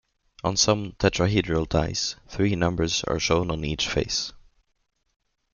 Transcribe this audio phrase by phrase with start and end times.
[0.43, 4.33] On some tetrahedral dice, three numbers are shown on each face.